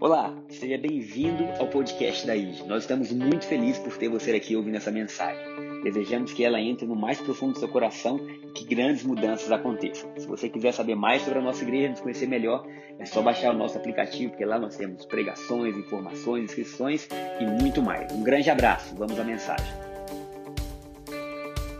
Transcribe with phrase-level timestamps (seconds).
[0.00, 2.64] Olá, seja bem-vindo ao podcast da IG.
[2.66, 5.44] Nós estamos muito felizes por ter você aqui ouvindo essa mensagem.
[5.82, 10.08] Desejamos que ela entre no mais profundo do seu coração e que grandes mudanças aconteçam.
[10.16, 12.64] Se você quiser saber mais sobre a nossa igreja, nos conhecer melhor,
[12.98, 17.08] é só baixar o nosso aplicativo, porque lá nós temos pregações, informações, inscrições
[17.40, 18.12] e muito mais.
[18.12, 19.66] Um grande abraço, vamos à mensagem.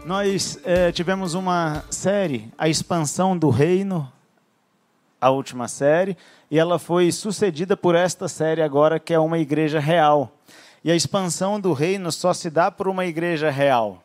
[0.04, 4.10] Nós é, tivemos uma série, a expansão do reino,
[5.20, 6.16] a última série,
[6.50, 10.32] e ela foi sucedida por esta série agora, que é uma igreja real.
[10.84, 14.02] E a expansão do reino só se dá por uma igreja real.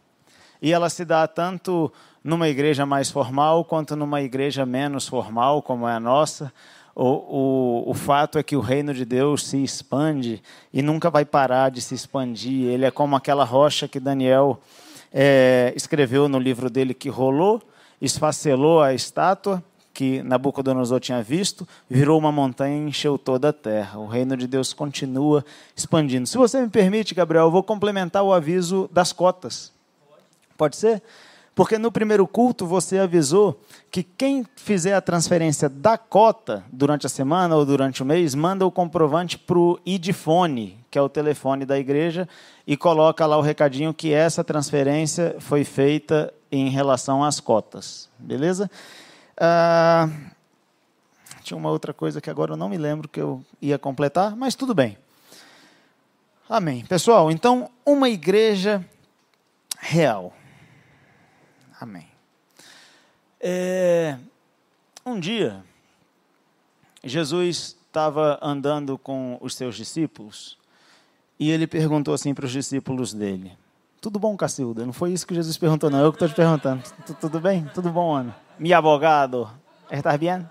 [0.61, 1.91] E ela se dá tanto
[2.23, 6.51] numa igreja mais formal quanto numa igreja menos formal, como é a nossa.
[6.95, 10.41] O, o, o fato é que o reino de Deus se expande
[10.71, 12.69] e nunca vai parar de se expandir.
[12.69, 14.59] Ele é como aquela rocha que Daniel
[15.11, 17.61] é, escreveu no livro dele que rolou,
[18.01, 23.99] esfacelou a estátua que Nabucodonosor tinha visto, virou uma montanha e encheu toda a terra.
[23.99, 26.25] O reino de Deus continua expandindo.
[26.25, 29.71] Se você me permite, Gabriel, eu vou complementar o aviso das cotas.
[30.57, 31.03] Pode ser?
[31.55, 33.59] Porque no primeiro culto você avisou
[33.91, 38.65] que quem fizer a transferência da cota durante a semana ou durante o mês, manda
[38.65, 42.27] o comprovante para o idfone, que é o telefone da igreja,
[42.65, 48.09] e coloca lá o recadinho que essa transferência foi feita em relação às cotas.
[48.17, 48.69] Beleza?
[49.37, 50.09] Ah,
[51.43, 54.55] tinha uma outra coisa que agora eu não me lembro que eu ia completar, mas
[54.55, 54.97] tudo bem.
[56.49, 56.85] Amém.
[56.85, 58.85] Pessoal, então, uma igreja
[59.79, 60.33] real.
[61.79, 62.07] Amém.
[63.39, 64.17] É,
[65.05, 65.63] um dia,
[67.03, 70.57] Jesus estava andando com os seus discípulos
[71.37, 73.51] e ele perguntou assim para os discípulos dele:
[73.99, 74.85] Tudo bom, Cacilda?
[74.85, 75.99] Não foi isso que Jesus perguntou, não.
[75.99, 76.83] Eu que estou te perguntando.
[77.19, 77.69] Tudo bem?
[77.73, 78.42] Tudo bom, Ana?
[78.59, 79.49] Mi abogado,
[79.89, 80.47] ¿estás bien?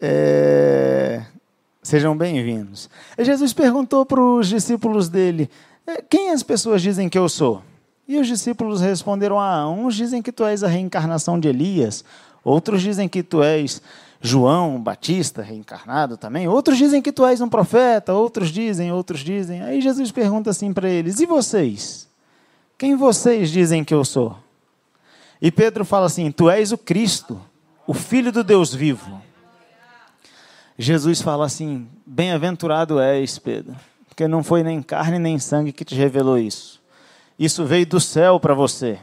[0.00, 1.22] é,
[1.82, 2.90] sejam bem-vindos.
[3.18, 5.50] Jesus perguntou para os discípulos dele:
[5.86, 7.62] é, Quem as pessoas dizem que eu sou?
[8.06, 12.04] E os discípulos responderam: Ah, uns dizem que tu és a reencarnação de Elias,
[12.44, 13.80] outros dizem que tu és
[14.20, 19.62] João Batista reencarnado também, outros dizem que tu és um profeta, outros dizem, outros dizem.
[19.62, 22.06] Aí Jesus pergunta assim para eles: E vocês?
[22.78, 24.36] Quem vocês dizem que eu sou?
[25.40, 27.40] E Pedro fala assim: Tu és o Cristo,
[27.86, 29.22] o Filho do Deus vivo.
[30.78, 33.74] Jesus fala assim: Bem-aventurado és, Pedro,
[34.06, 36.82] porque não foi nem carne nem sangue que te revelou isso.
[37.38, 38.98] Isso veio do céu para você.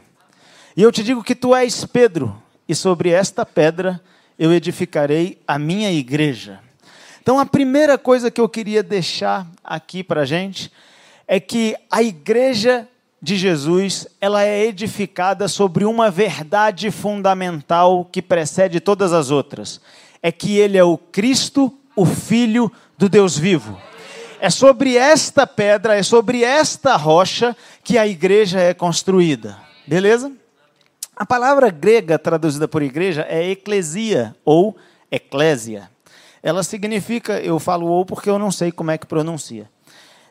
[0.76, 4.00] E eu te digo que tu és Pedro, e sobre esta pedra
[4.38, 6.60] eu edificarei a minha igreja.
[7.20, 10.70] Então, a primeira coisa que eu queria deixar aqui para a gente
[11.26, 12.86] é que a igreja
[13.24, 19.80] de Jesus, ela é edificada sobre uma verdade fundamental que precede todas as outras.
[20.22, 23.80] É que ele é o Cristo, o Filho do Deus vivo.
[24.38, 29.56] É sobre esta pedra, é sobre esta rocha que a igreja é construída.
[29.86, 30.30] Beleza?
[31.16, 34.76] A palavra grega traduzida por igreja é eclesia ou
[35.10, 35.90] eclésia.
[36.42, 39.72] Ela significa, eu falo ou porque eu não sei como é que pronuncia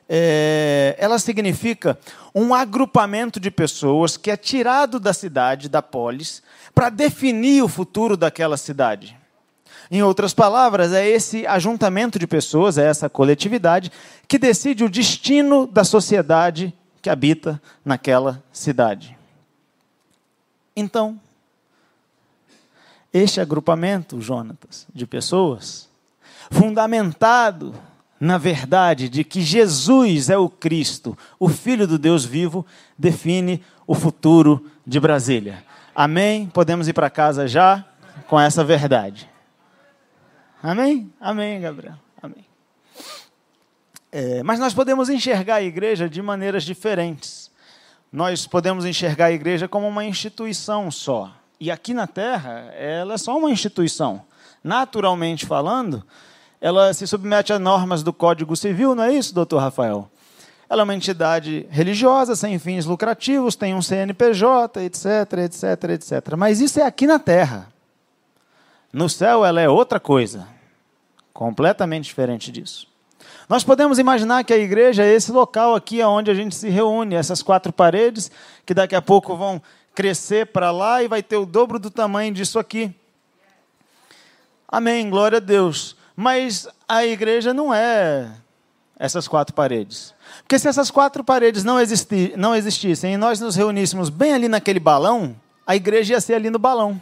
[0.07, 1.97] é, ela significa
[2.33, 6.41] um agrupamento de pessoas que é tirado da cidade, da polis,
[6.73, 9.17] para definir o futuro daquela cidade.
[9.91, 13.91] Em outras palavras, é esse ajuntamento de pessoas, é essa coletividade,
[14.27, 19.17] que decide o destino da sociedade que habita naquela cidade.
[20.75, 21.19] Então,
[23.13, 25.87] este agrupamento, Jonatas, de pessoas,
[26.49, 27.75] fundamentado
[28.23, 32.65] na verdade de que Jesus é o Cristo, o Filho do Deus vivo,
[32.97, 35.61] define o futuro de Brasília.
[35.93, 36.47] Amém?
[36.47, 37.83] Podemos ir para casa já
[38.29, 39.29] com essa verdade.
[40.61, 41.11] Amém?
[41.19, 41.95] Amém, Gabriel.
[42.21, 42.45] Amém.
[44.09, 47.51] É, mas nós podemos enxergar a igreja de maneiras diferentes.
[48.09, 51.29] Nós podemos enxergar a igreja como uma instituição só.
[51.59, 54.23] E aqui na Terra, ela é só uma instituição.
[54.63, 56.05] Naturalmente falando,
[56.63, 60.09] ela se submete a normas do Código Civil, não é isso, doutor Rafael?
[60.69, 65.05] Ela é uma entidade religiosa, sem fins lucrativos, tem um CNPJ, etc,
[65.39, 66.35] etc, etc.
[66.37, 67.67] Mas isso é aqui na Terra.
[68.93, 70.47] No céu, ela é outra coisa,
[71.33, 72.87] completamente diferente disso.
[73.49, 77.15] Nós podemos imaginar que a igreja é esse local aqui onde a gente se reúne,
[77.15, 78.31] essas quatro paredes,
[78.65, 79.61] que daqui a pouco vão
[79.93, 82.95] crescer para lá e vai ter o dobro do tamanho disso aqui.
[84.65, 86.01] Amém, glória a Deus.
[86.15, 88.31] Mas a igreja não é
[88.97, 90.13] essas quatro paredes.
[90.43, 94.47] Porque se essas quatro paredes não, existi, não existissem e nós nos reuníssemos bem ali
[94.47, 97.01] naquele balão, A igreja ia ser ali no balão.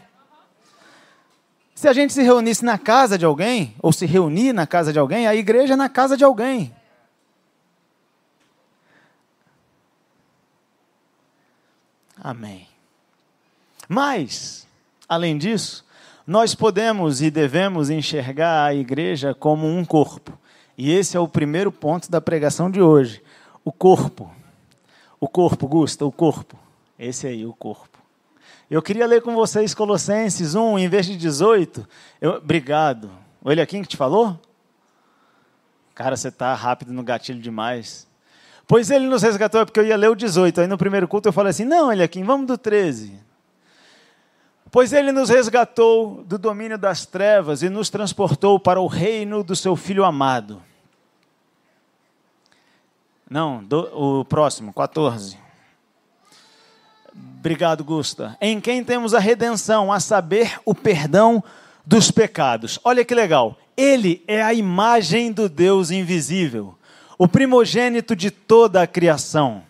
[1.73, 4.99] Se a gente se reunisse na casa de alguém, ou se reunir na casa de
[4.99, 6.73] alguém, a igreja é na casa de alguém.
[12.23, 12.67] Amém.
[13.89, 14.67] Mas,
[15.09, 15.83] além disso,
[16.31, 20.39] nós podemos e devemos enxergar a igreja como um corpo.
[20.77, 23.21] E esse é o primeiro ponto da pregação de hoje.
[23.65, 24.31] O corpo.
[25.19, 26.57] O corpo, Gusta, o corpo.
[26.97, 27.99] Esse aí, o corpo.
[28.69, 31.85] Eu queria ler com vocês Colossenses 1, em vez de 18.
[32.21, 33.11] Eu, obrigado.
[33.43, 34.39] O Eliakim que te falou?
[35.93, 38.07] Cara, você está rápido no gatilho demais.
[38.65, 40.61] Pois ele nos resgatou, é porque eu ia ler o 18.
[40.61, 43.19] Aí no primeiro culto eu falei assim: não, Eliakim, vamos do 13.
[44.71, 49.53] Pois ele nos resgatou do domínio das trevas e nos transportou para o reino do
[49.53, 50.63] seu Filho amado.
[53.29, 53.79] Não, do,
[54.21, 55.37] o próximo, 14.
[57.13, 58.37] Obrigado, Gusta.
[58.39, 61.43] Em quem temos a redenção, a saber, o perdão
[61.85, 62.79] dos pecados.
[62.81, 63.57] Olha que legal.
[63.75, 66.77] Ele é a imagem do Deus invisível,
[67.17, 69.63] o primogênito de toda a criação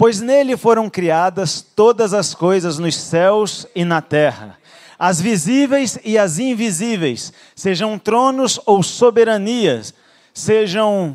[0.00, 4.58] pois nele foram criadas todas as coisas nos céus e na terra,
[4.98, 9.92] as visíveis e as invisíveis, sejam tronos ou soberanias,
[10.32, 11.14] sejam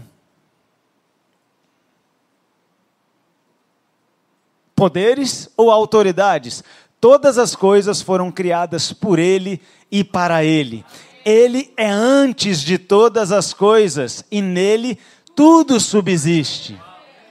[4.76, 6.64] poderes ou autoridades,
[7.02, 9.60] todas as coisas foram criadas por ele
[9.92, 10.86] e para ele.
[11.26, 15.00] Ele é antes de todas as coisas e nele
[15.36, 16.80] tudo subsiste.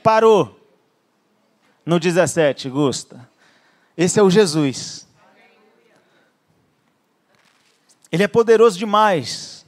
[0.03, 0.64] Parou
[1.85, 3.29] no 17, Gusta.
[3.97, 5.07] Esse é o Jesus.
[8.11, 9.67] Ele é poderoso demais.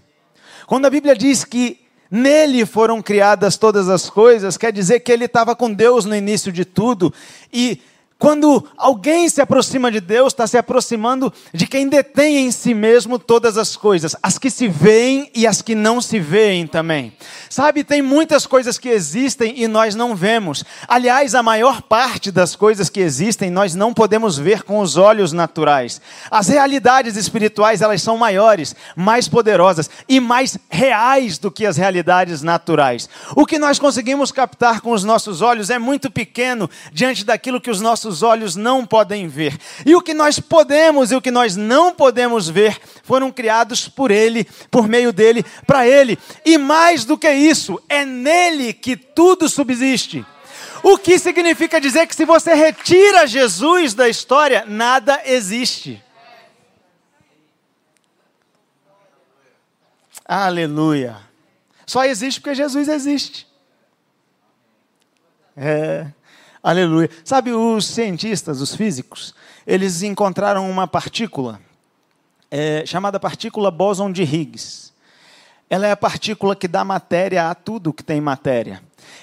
[0.67, 1.81] Quando a Bíblia diz que
[2.11, 6.53] nele foram criadas todas as coisas, quer dizer que ele estava com Deus no início
[6.53, 7.13] de tudo
[7.53, 7.81] e
[8.19, 13.19] quando alguém se aproxima de Deus, está se aproximando de quem detém em si mesmo
[13.19, 17.13] todas as coisas, as que se veem e as que não se veem também.
[17.51, 20.65] Sabe, tem muitas coisas que existem e nós não vemos.
[20.89, 25.35] Aliás, a maior parte das coisas que existem nós não podemos ver com os olhos
[25.35, 26.01] naturais.
[26.31, 32.43] As realidades espirituais, elas são maiores, mais poderosas e mais reais do que as realidades
[32.43, 33.11] naturais.
[33.35, 37.71] O que nós conseguimos captar com os nossos olhos é muito pequeno diante daquilo que
[37.71, 39.59] os nossos nossos olhos não podem ver.
[39.85, 44.11] E o que nós podemos e o que nós não podemos ver foram criados por
[44.11, 46.19] Ele, por meio dele, para Ele.
[46.45, 50.25] E mais do que isso, é nele que tudo subsiste.
[50.83, 56.03] O que significa dizer que se você retira Jesus da história, nada existe.
[60.25, 61.17] Aleluia.
[61.85, 63.47] Só existe porque Jesus existe.
[65.57, 66.07] É.
[66.67, 67.09] Aleluia.
[67.23, 69.33] Sabe, os cientistas, os físicos,
[69.65, 71.61] eles encontraram uma partícula
[72.51, 74.93] é, chamada partícula bóson de Higgs.
[75.71, 78.83] Ela é a partícula que dá matéria a tudo que tem matéria.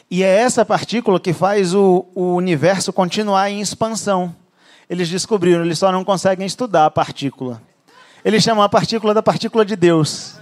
[0.09, 4.33] E é essa partícula que faz o, o universo continuar em expansão.
[4.89, 7.61] Eles descobriram, eles só não conseguem estudar a partícula.
[8.23, 10.37] Eles chamam a partícula da partícula de Deus.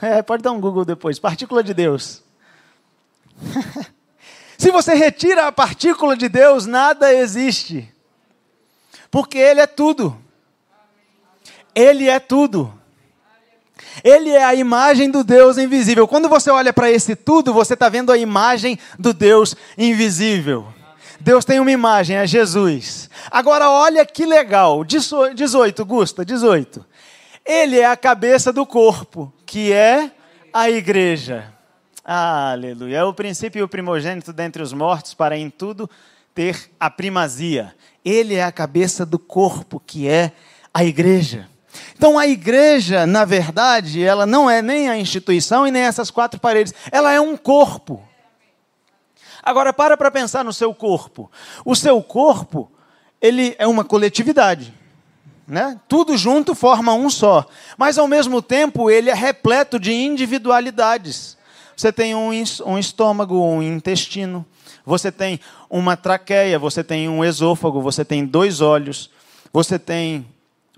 [0.00, 1.18] É, pode dar um Google depois.
[1.18, 2.22] Partícula de Deus.
[4.60, 7.90] Se você retira a partícula de Deus, nada existe.
[9.10, 10.14] Porque Ele é tudo.
[11.74, 12.70] Ele é tudo.
[14.04, 16.06] Ele é a imagem do Deus invisível.
[16.06, 20.68] Quando você olha para esse tudo, você está vendo a imagem do Deus invisível.
[21.18, 23.08] Deus tem uma imagem, é Jesus.
[23.30, 24.84] Agora olha que legal.
[24.84, 26.84] 18, Gusta, 18.
[27.46, 30.10] Ele é a cabeça do corpo, que é
[30.52, 31.49] a igreja.
[32.12, 32.96] Aleluia.
[32.96, 35.88] É o princípio primogênito dentre os mortos para em tudo
[36.34, 37.72] ter a primazia.
[38.04, 40.32] Ele é a cabeça do corpo, que é
[40.74, 41.48] a igreja.
[41.96, 46.40] Então a igreja, na verdade, ela não é nem a instituição e nem essas quatro
[46.40, 48.02] paredes, ela é um corpo.
[49.40, 51.30] Agora para para pensar no seu corpo.
[51.64, 52.68] O seu corpo,
[53.22, 54.74] ele é uma coletividade.
[55.46, 55.78] Né?
[55.86, 57.46] Tudo junto forma um só.
[57.78, 61.38] Mas ao mesmo tempo ele é repleto de individualidades.
[61.80, 62.30] Você tem um,
[62.66, 64.44] um estômago, um intestino,
[64.84, 69.10] você tem uma traqueia, você tem um esôfago, você tem dois olhos,
[69.50, 70.26] você tem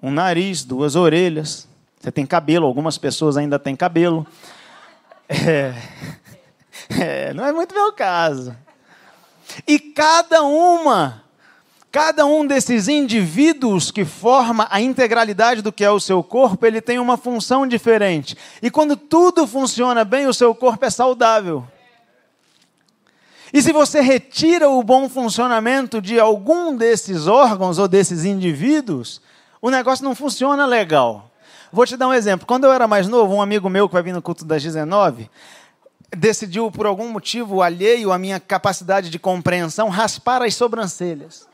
[0.00, 1.66] um nariz, duas orelhas,
[1.98, 4.24] você tem cabelo, algumas pessoas ainda têm cabelo.
[5.28, 5.74] É,
[6.96, 8.56] é, não é muito meu caso.
[9.66, 11.21] E cada uma
[11.92, 16.80] Cada um desses indivíduos que forma a integralidade do que é o seu corpo, ele
[16.80, 18.34] tem uma função diferente.
[18.62, 21.68] E quando tudo funciona bem, o seu corpo é saudável.
[23.52, 29.20] E se você retira o bom funcionamento de algum desses órgãos ou desses indivíduos,
[29.60, 31.30] o negócio não funciona legal.
[31.70, 32.46] Vou te dar um exemplo.
[32.46, 35.28] Quando eu era mais novo, um amigo meu que vai vir no culto das 19
[36.14, 41.51] decidiu, por algum motivo alheio à minha capacidade de compreensão, raspar as sobrancelhas.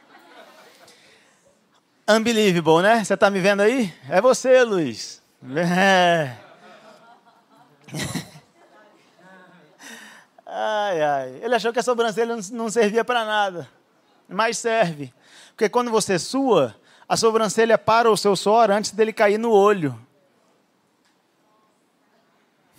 [2.08, 3.04] Unbelievable, né?
[3.04, 3.92] Você está me vendo aí?
[4.08, 5.22] É você, Luiz.
[5.54, 6.34] É.
[10.46, 11.40] Ai, ai.
[11.42, 13.68] Ele achou que a sobrancelha não servia para nada.
[14.26, 15.12] Mas serve.
[15.50, 16.74] Porque quando você sua,
[17.06, 19.98] a sobrancelha para o seu suor antes dele cair no olho.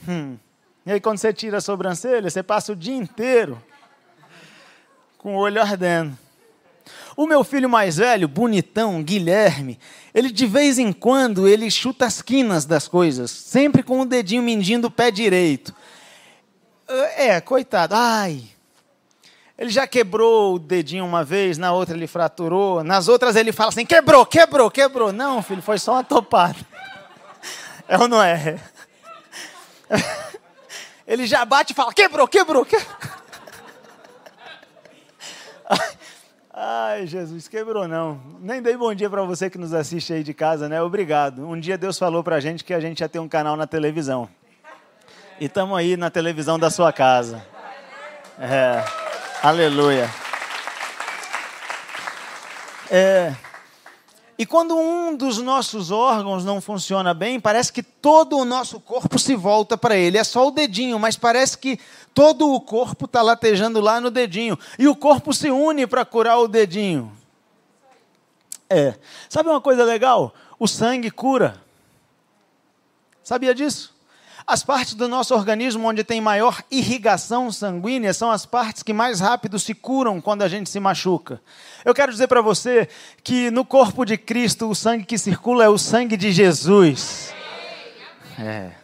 [0.07, 0.37] Hum.
[0.85, 3.61] E aí, quando você tira a sobrancelha, você passa o dia inteiro
[5.19, 6.17] com o olho ardendo.
[7.19, 9.77] O meu filho mais velho, bonitão, Guilherme,
[10.15, 14.41] ele de vez em quando ele chuta as quinas das coisas, sempre com o dedinho
[14.41, 15.75] mindinho do pé direito.
[17.17, 17.93] É, coitado.
[17.93, 18.43] Ai.
[19.57, 23.67] Ele já quebrou o dedinho uma vez, na outra ele fraturou, nas outras ele fala
[23.67, 25.11] assim: quebrou, quebrou, quebrou.
[25.11, 26.55] Não, filho, foi só uma topada.
[27.85, 28.61] É ou não é?
[31.05, 32.97] Ele já bate e fala: quebrou, quebrou, quebrou.
[37.05, 38.21] Jesus, quebrou não.
[38.39, 40.81] Nem dei bom dia para você que nos assiste aí de casa, né?
[40.81, 41.47] Obrigado.
[41.47, 43.65] Um dia Deus falou para a gente que a gente ia ter um canal na
[43.65, 44.29] televisão.
[45.39, 47.43] E estamos aí na televisão da sua casa.
[48.37, 48.83] É,
[49.41, 50.09] aleluia.
[52.91, 53.33] É,
[54.39, 59.19] e quando um dos nossos órgãos não funciona bem, parece que todo o nosso corpo
[59.19, 60.17] se volta para ele.
[60.17, 61.77] É só o dedinho, mas parece que
[62.13, 64.57] todo o corpo está latejando lá no dedinho.
[64.79, 67.11] E o corpo se une para curar o dedinho.
[68.69, 68.97] É.
[69.27, 70.33] Sabe uma coisa legal?
[70.57, 71.61] O sangue cura.
[73.21, 73.93] Sabia disso?
[74.49, 79.19] As partes do nosso organismo onde tem maior irrigação sanguínea são as partes que mais
[79.19, 81.39] rápido se curam quando a gente se machuca.
[81.85, 82.89] Eu quero dizer para você
[83.23, 87.31] que no corpo de Cristo o sangue que circula é o sangue de Jesus.
[88.39, 88.78] É.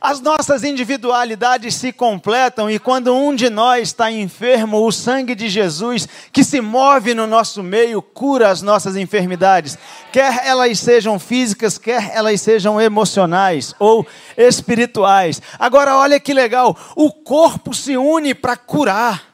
[0.00, 5.46] As nossas individualidades se completam e quando um de nós está enfermo, o sangue de
[5.46, 9.76] Jesus que se move no nosso meio cura as nossas enfermidades,
[10.10, 14.06] quer elas sejam físicas, quer elas sejam emocionais ou
[14.38, 15.42] espirituais.
[15.58, 19.28] Agora, olha que legal: o corpo se une para curar.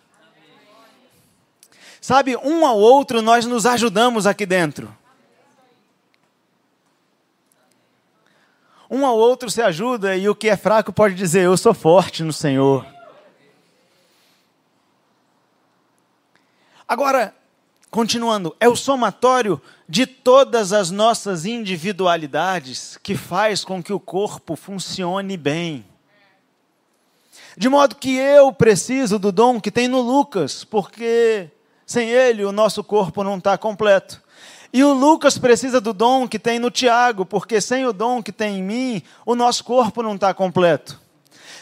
[2.01, 4.93] Sabe, um ao outro nós nos ajudamos aqui dentro.
[8.91, 12.23] Um ao outro se ajuda e o que é fraco pode dizer: Eu sou forte
[12.23, 12.87] no Senhor.
[16.89, 17.35] Agora,
[17.91, 24.55] continuando, é o somatório de todas as nossas individualidades que faz com que o corpo
[24.55, 25.85] funcione bem.
[27.57, 31.51] De modo que eu preciso do dom que tem no Lucas, porque
[31.85, 34.23] sem ele o nosso corpo não está completo.
[34.77, 38.31] E o Lucas precisa do dom que tem no Tiago, porque sem o dom que
[38.31, 41.01] tem em mim, o nosso corpo não está completo.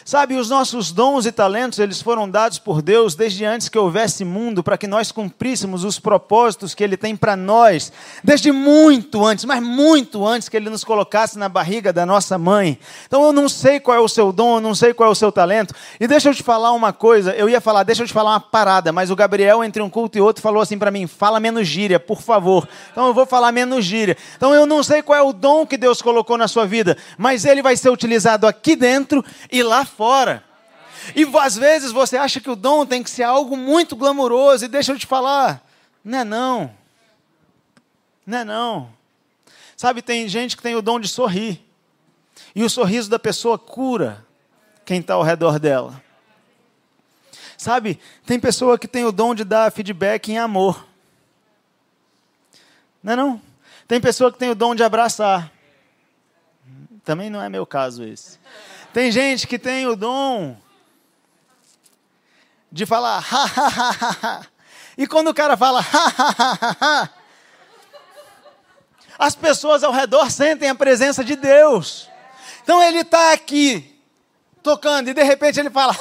[0.07, 4.23] Sabe, os nossos dons e talentos, eles foram dados por Deus desde antes que houvesse
[4.23, 7.91] mundo, para que nós cumpríssemos os propósitos que Ele tem para nós,
[8.23, 12.77] desde muito antes, mas muito antes que Ele nos colocasse na barriga da nossa mãe.
[13.07, 15.15] Então eu não sei qual é o seu dom, eu não sei qual é o
[15.15, 15.73] seu talento.
[15.99, 18.39] E deixa eu te falar uma coisa, eu ia falar, deixa eu te falar uma
[18.39, 21.67] parada, mas o Gabriel, entre um culto e outro, falou assim para mim: fala menos
[21.67, 22.69] gíria, por favor.
[22.91, 24.15] Então eu vou falar menos gíria.
[24.37, 27.43] Então eu não sei qual é o dom que Deus colocou na sua vida, mas
[27.43, 30.43] ele vai ser utilizado aqui dentro e lá fora.
[31.15, 34.67] E às vezes você acha que o dom tem que ser algo muito glamouroso, e
[34.67, 35.63] deixa eu te falar,
[36.03, 36.71] não é não.
[38.25, 38.89] Não é não.
[39.75, 41.61] Sabe, tem gente que tem o dom de sorrir.
[42.55, 44.25] E o sorriso da pessoa cura
[44.85, 46.01] quem está ao redor dela.
[47.57, 50.85] Sabe, tem pessoa que tem o dom de dar feedback em amor.
[53.01, 53.41] Não é não?
[53.87, 55.51] Tem pessoa que tem o dom de abraçar.
[57.03, 58.39] Também não é meu caso esse.
[58.95, 60.55] Tem gente que tem o dom
[62.71, 64.45] de falar ha, ha, ha, ha.
[64.97, 67.09] E quando o cara fala ha, ha, ha, ha,
[69.19, 72.09] as pessoas ao redor sentem a presença de Deus.
[72.63, 73.99] Então ele está aqui
[74.63, 75.93] tocando e de repente ele fala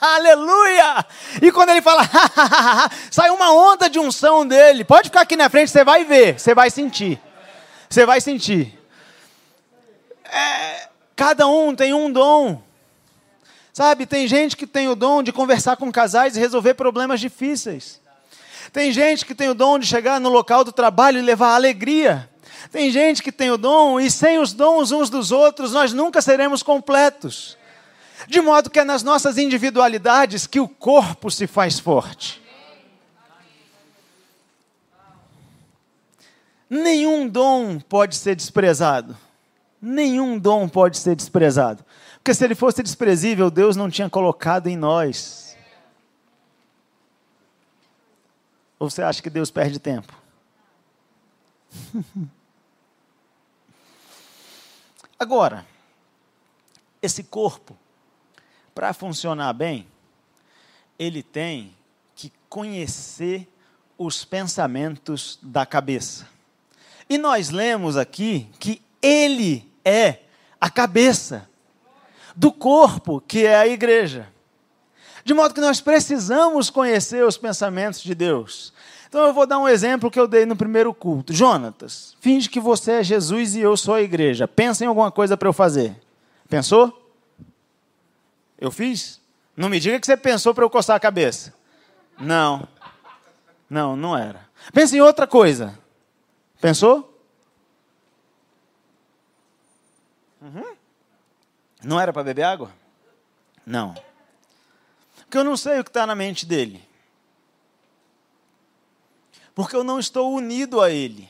[0.00, 1.04] aleluia!
[1.42, 2.08] E quando ele fala
[3.10, 4.84] sai uma onda de unção dele.
[4.84, 7.20] Pode ficar aqui na frente, você vai ver, você vai sentir.
[7.90, 8.78] Você vai sentir.
[10.22, 12.62] É, Cada um tem um dom.
[13.72, 18.00] Sabe, tem gente que tem o dom de conversar com casais e resolver problemas difíceis.
[18.72, 22.30] Tem gente que tem o dom de chegar no local do trabalho e levar alegria.
[22.70, 26.22] Tem gente que tem o dom e sem os dons uns dos outros nós nunca
[26.22, 27.58] seremos completos.
[28.28, 32.40] De modo que é nas nossas individualidades que o corpo se faz forte.
[36.70, 39.18] Nenhum dom pode ser desprezado.
[39.80, 41.84] Nenhum dom pode ser desprezado.
[42.16, 45.56] Porque se ele fosse desprezível, Deus não tinha colocado em nós.
[48.78, 50.14] Ou você acha que Deus perde tempo?
[55.18, 55.66] Agora,
[57.02, 57.76] esse corpo,
[58.74, 59.86] para funcionar bem,
[60.98, 61.74] ele tem
[62.14, 63.48] que conhecer
[63.96, 66.28] os pensamentos da cabeça.
[67.08, 70.20] E nós lemos aqui que ele é
[70.60, 71.48] a cabeça
[72.34, 74.28] do corpo, que é a igreja.
[75.24, 78.72] De modo que nós precisamos conhecer os pensamentos de Deus.
[79.08, 81.32] Então eu vou dar um exemplo que eu dei no primeiro culto.
[81.32, 84.46] Jonatas, finge que você é Jesus e eu sou a igreja.
[84.46, 85.96] Pensa em alguma coisa para eu fazer.
[86.48, 87.12] Pensou?
[88.58, 89.20] Eu fiz?
[89.56, 91.54] Não me diga que você pensou para eu coçar a cabeça.
[92.18, 92.68] Não.
[93.68, 94.48] Não, não era.
[94.72, 95.78] Pensa em outra coisa.
[96.60, 97.17] Pensou?
[100.40, 100.76] Uhum.
[101.82, 102.72] Não era para beber água?
[103.64, 103.94] Não.
[105.16, 106.82] Porque eu não sei o que está na mente dele.
[109.54, 111.28] Porque eu não estou unido a ele.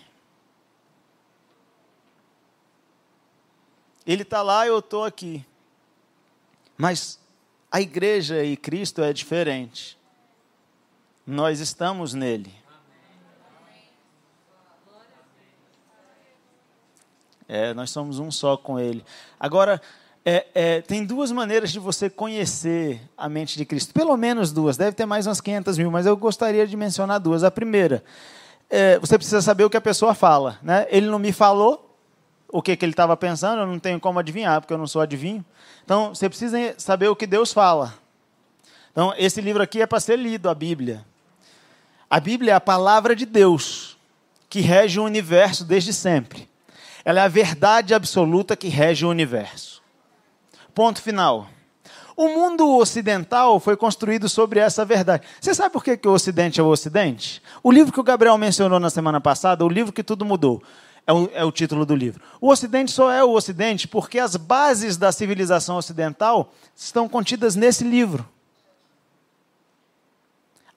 [4.07, 5.45] Ele está lá, eu estou aqui.
[6.77, 7.19] Mas
[7.71, 9.99] a igreja e Cristo é diferente.
[11.27, 12.55] Nós estamos nele.
[17.49, 19.03] É, nós somos um só com Ele.
[19.41, 19.81] Agora,
[20.25, 23.95] é, é, tem duas maneiras de você conhecer a mente de Cristo.
[23.95, 24.77] Pelo menos duas.
[24.77, 27.43] Deve ter mais umas 500 mil, mas eu gostaria de mencionar duas.
[27.43, 28.05] A primeira,
[28.69, 30.59] é, você precisa saber o que a pessoa fala.
[30.63, 30.87] Né?
[30.91, 31.97] Ele não me falou
[32.51, 35.03] o que, que ele estava pensando, eu não tenho como adivinhar, porque eu não sou
[35.03, 35.45] adivinho.
[35.85, 37.95] Então, você precisa saber o que Deus fala.
[38.93, 41.05] Então, esse livro aqui é para ser lido, a Bíblia.
[42.11, 43.99] A Bíblia é a palavra de Deus,
[44.49, 46.49] que rege o universo desde sempre.
[47.09, 49.83] Ela é a verdade absoluta que rege o universo.
[50.75, 51.49] Ponto final.
[52.15, 55.27] O mundo ocidental foi construído sobre essa verdade.
[55.41, 57.43] Você sabe por que, que o Ocidente é o Ocidente?
[57.63, 60.63] O livro que o Gabriel mencionou na semana passada, o livro que tudo mudou,
[61.07, 62.23] é o, é o título do livro.
[62.43, 67.85] O Ocidente só é o Ocidente porque as bases da civilização ocidental estão contidas nesse
[67.85, 68.29] livro.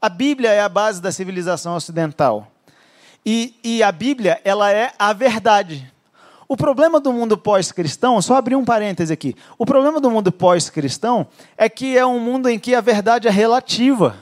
[0.02, 2.50] A Bíblia é a base da civilização ocidental.
[3.26, 5.92] E, e a Bíblia, ela é a verdade.
[6.52, 9.38] O problema do mundo pós-cristão, só abrir um parêntese aqui.
[9.58, 13.32] O problema do mundo pós-cristão é que é um mundo em que a verdade é
[13.32, 14.18] relativa.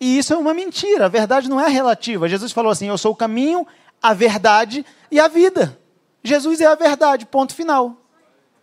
[0.00, 1.04] E isso é uma mentira.
[1.04, 2.28] A verdade não é relativa.
[2.28, 3.64] Jesus falou assim: Eu sou o caminho,
[4.02, 5.78] a verdade e a vida.
[6.24, 7.96] Jesus é a verdade, ponto final.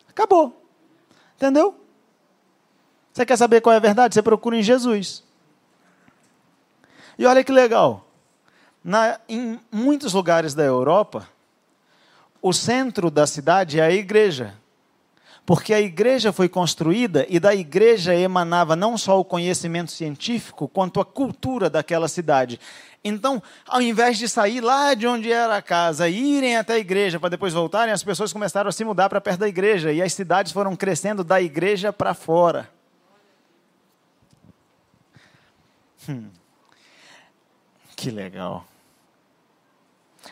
[0.09, 0.61] Acabou.
[1.37, 1.79] Entendeu?
[3.13, 4.15] Você quer saber qual é a verdade?
[4.15, 5.23] Você procura em Jesus.
[7.17, 8.05] E olha que legal.
[8.83, 11.25] Na, em muitos lugares da Europa,
[12.41, 14.53] o centro da cidade é a igreja.
[15.45, 20.99] Porque a igreja foi construída e da igreja emanava não só o conhecimento científico, quanto
[20.99, 22.59] a cultura daquela cidade.
[23.03, 27.19] Então, ao invés de sair lá de onde era a casa, irem até a igreja
[27.19, 30.13] para depois voltarem, as pessoas começaram a se mudar para perto da igreja e as
[30.13, 32.69] cidades foram crescendo da igreja para fora.
[36.07, 36.29] Hum.
[37.95, 38.68] Que legal.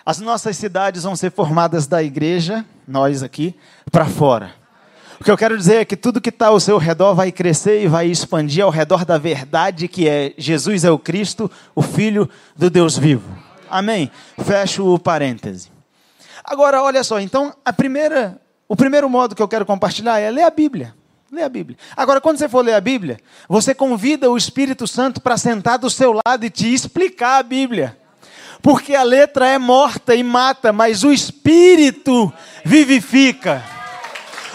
[0.07, 3.53] As nossas cidades vão ser formadas da igreja, nós aqui,
[3.91, 4.53] para fora.
[5.19, 7.83] O que eu quero dizer é que tudo que está ao seu redor vai crescer
[7.83, 12.29] e vai expandir ao redor da verdade que é Jesus é o Cristo, o Filho
[12.55, 13.29] do Deus vivo.
[13.69, 14.09] Amém?
[14.45, 15.69] Fecho o parêntese.
[16.41, 20.43] Agora, olha só, então, a primeira, o primeiro modo que eu quero compartilhar é ler
[20.43, 20.95] a Bíblia.
[21.29, 21.77] Lê a Bíblia.
[21.97, 25.89] Agora, quando você for ler a Bíblia, você convida o Espírito Santo para sentar do
[25.89, 28.06] seu lado e te explicar a Bíblia.
[28.61, 32.31] Porque a letra é morta e mata, mas o espírito
[32.63, 33.63] vivifica.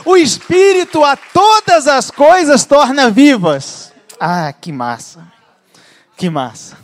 [0.04, 3.92] O espírito a todas as coisas torna vivas.
[4.18, 5.26] Ah, que massa.
[6.16, 6.76] Que massa.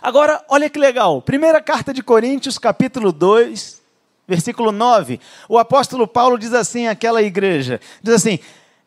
[0.00, 1.20] Agora, olha que legal.
[1.20, 3.80] Primeira carta de Coríntios, capítulo 2,
[4.26, 5.20] versículo 9.
[5.48, 8.38] O apóstolo Paulo diz assim àquela igreja: diz assim,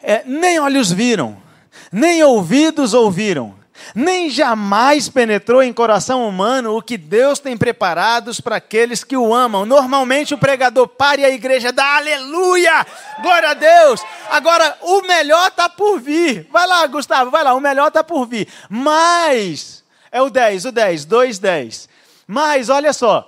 [0.02, 1.38] é, nem olhos viram,
[1.92, 3.63] nem ouvidos ouviram
[3.96, 9.34] nem jamais penetrou em coração humano o que Deus tem preparados para aqueles que o
[9.34, 9.66] amam.
[9.66, 12.86] Normalmente o pregador para e a igreja dá aleluia,
[13.22, 14.02] glória a Deus.
[14.30, 16.48] Agora, o melhor está por vir.
[16.52, 18.48] Vai lá, Gustavo, vai lá, o melhor está por vir.
[18.70, 21.90] Mas, é o 10, o 10, 2, 10.
[22.28, 23.28] Mas, olha só,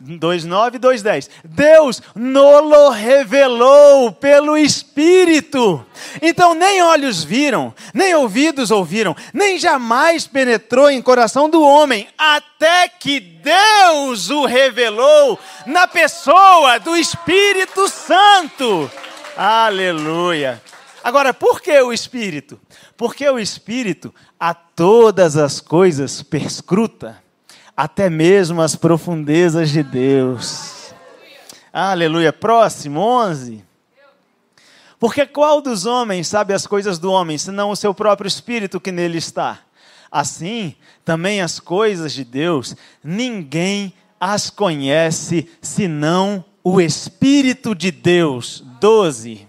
[0.00, 1.30] 2,9 e 2,10.
[1.44, 5.84] Deus nolo revelou pelo Espírito.
[6.20, 12.88] Então, nem olhos viram, nem ouvidos ouviram, nem jamais penetrou em coração do homem, até
[12.88, 18.90] que Deus o revelou na pessoa do Espírito Santo.
[19.34, 20.62] Aleluia.
[21.02, 22.60] Agora, por que o Espírito?
[22.96, 27.24] Porque o Espírito a todas as coisas perscruta
[27.76, 30.94] até mesmo as profundezas de Deus.
[31.72, 32.32] Aleluia.
[32.32, 33.62] Próximo, 11.
[34.98, 38.90] Porque qual dos homens sabe as coisas do homem, senão o seu próprio espírito que
[38.90, 39.60] nele está?
[40.10, 48.64] Assim, também as coisas de Deus, ninguém as conhece senão o Espírito de Deus.
[48.80, 49.45] 12.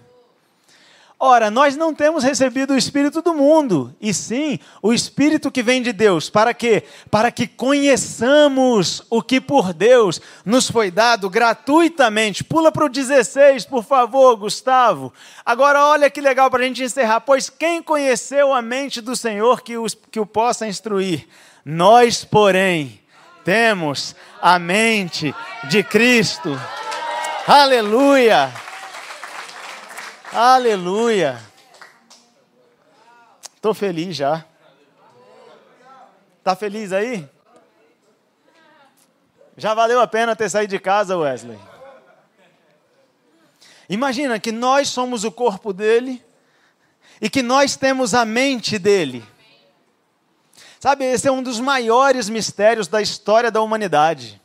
[1.19, 5.81] Ora, nós não temos recebido o Espírito do mundo, e sim o Espírito que vem
[5.81, 6.29] de Deus.
[6.29, 6.83] Para quê?
[7.09, 12.43] Para que conheçamos o que por Deus nos foi dado gratuitamente.
[12.43, 15.11] Pula para o 16, por favor, Gustavo.
[15.43, 17.21] Agora, olha que legal para a gente encerrar.
[17.21, 21.27] Pois quem conheceu a mente do Senhor que, os, que o possa instruir?
[21.65, 23.01] Nós, porém,
[23.43, 25.33] temos a mente
[25.67, 26.55] de Cristo.
[27.47, 28.66] Aleluia!
[30.31, 31.41] Aleluia.
[33.55, 34.45] Estou feliz já.
[36.39, 37.27] Está feliz aí?
[39.55, 41.59] Já valeu a pena ter saído de casa, Wesley.
[43.89, 46.23] Imagina que nós somos o corpo dele
[47.21, 49.25] e que nós temos a mente dele.
[50.79, 54.39] Sabe, esse é um dos maiores mistérios da história da humanidade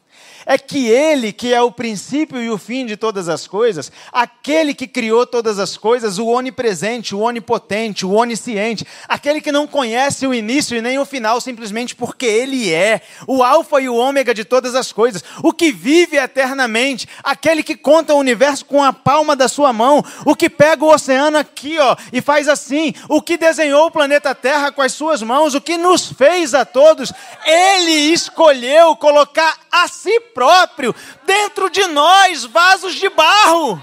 [0.47, 4.75] é que Ele, que é o princípio e o fim de todas as coisas, aquele
[4.75, 10.27] que criou todas as coisas, o onipresente, o onipotente, o onisciente, aquele que não conhece
[10.27, 14.35] o início e nem o final, simplesmente porque Ele é, o Alfa e o Ômega
[14.35, 18.93] de todas as coisas, o que vive eternamente, aquele que conta o universo com a
[18.93, 23.21] palma da sua mão, o que pega o oceano aqui, ó, e faz assim, o
[23.23, 27.13] que desenhou o planeta Terra com as suas mãos, o que nos fez a todos,
[27.45, 33.81] Ele escolheu colocar a si próprio dentro de nós, vasos de barro.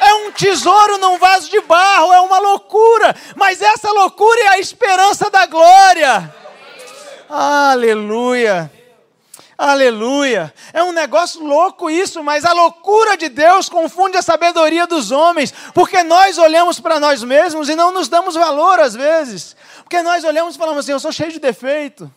[0.00, 4.58] É um tesouro num vaso de barro, é uma loucura, mas essa loucura é a
[4.58, 6.34] esperança da glória.
[7.28, 8.70] Aleluia.
[9.56, 10.52] Aleluia.
[10.72, 15.54] É um negócio louco isso, mas a loucura de Deus confunde a sabedoria dos homens,
[15.72, 19.54] porque nós olhamos para nós mesmos e não nos damos valor às vezes.
[19.84, 22.12] Porque nós olhamos e falamos assim: eu sou cheio de defeito.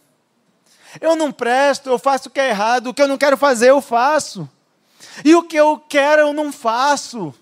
[0.99, 3.69] Eu não presto, eu faço o que é errado, o que eu não quero fazer,
[3.69, 4.49] eu faço.
[5.23, 7.33] E o que eu quero, eu não faço.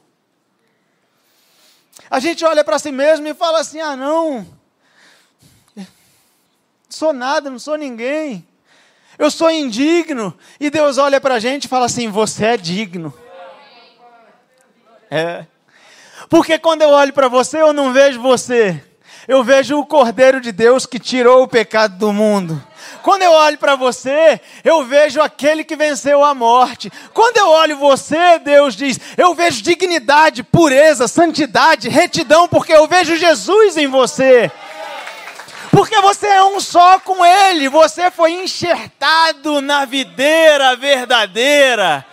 [2.10, 4.46] A gente olha para si mesmo e fala assim: ah, não,
[6.90, 8.46] sou nada, não sou ninguém.
[9.18, 10.36] Eu sou indigno.
[10.60, 13.14] E Deus olha para a gente e fala assim: você é digno.
[15.10, 15.46] É.
[16.30, 18.84] Porque quando eu olho para você, eu não vejo você.
[19.28, 22.62] Eu vejo o Cordeiro de Deus que tirou o pecado do mundo.
[23.02, 26.92] Quando eu olho para você, eu vejo aquele que venceu a morte.
[27.14, 33.16] Quando eu olho você, Deus diz, eu vejo dignidade, pureza, santidade, retidão, porque eu vejo
[33.16, 34.52] Jesus em você.
[35.72, 42.06] Porque você é um só com Ele, você foi enxertado na videira verdadeira.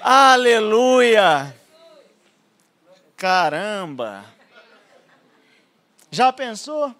[0.00, 1.54] Aleluia!
[3.16, 4.24] Caramba!
[6.10, 6.94] Já pensou?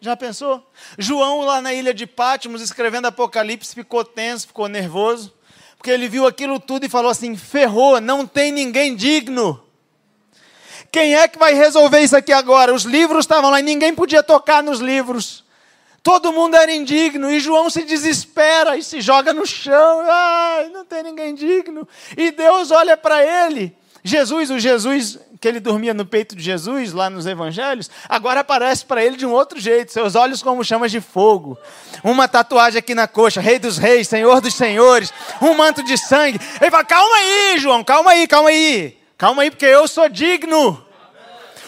[0.00, 0.66] Já pensou?
[0.96, 5.30] João, lá na ilha de Pátimos, escrevendo Apocalipse, ficou tenso, ficou nervoso,
[5.76, 9.62] porque ele viu aquilo tudo e falou assim: ferrou, não tem ninguém digno.
[10.90, 12.74] Quem é que vai resolver isso aqui agora?
[12.74, 15.44] Os livros estavam lá e ninguém podia tocar nos livros.
[16.02, 20.00] Todo mundo era indigno e João se desespera e se joga no chão.
[20.08, 21.86] Ai, não tem ninguém digno.
[22.16, 23.76] E Deus olha para ele.
[24.02, 28.84] Jesus, o Jesus que ele dormia no peito de Jesus, lá nos evangelhos, agora aparece
[28.84, 31.56] para ele de um outro jeito, seus olhos como chamas de fogo,
[32.04, 35.10] uma tatuagem aqui na coxa, Rei dos Reis, Senhor dos Senhores,
[35.40, 36.38] um manto de sangue.
[36.60, 40.84] Ele fala: calma aí, João, calma aí, calma aí, calma aí, porque eu sou digno.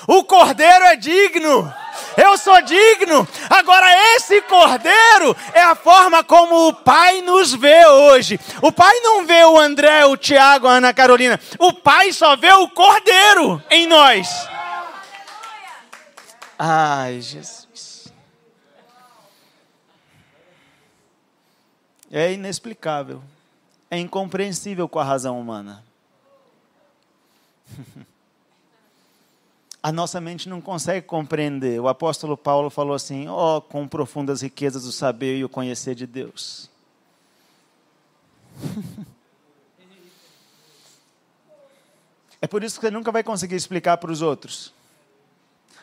[0.07, 1.73] O cordeiro é digno
[2.17, 3.27] eu sou digno.
[3.49, 8.39] Agora, esse cordeiro é a forma como o Pai nos vê hoje.
[8.61, 11.41] O Pai não vê o André, o Tiago, a Ana Carolina.
[11.59, 14.29] O Pai só vê o cordeiro em nós.
[16.59, 18.13] Ai, Jesus.
[22.11, 23.23] É inexplicável.
[23.91, 25.83] É incompreensível com a razão humana.
[29.83, 31.81] a nossa mente não consegue compreender.
[31.81, 35.97] O apóstolo Paulo falou assim: ó, oh, com profundas riquezas o saber e o conhecer
[35.97, 36.71] de Deus.
[42.41, 44.73] é por isso que você nunca vai conseguir explicar para os outros.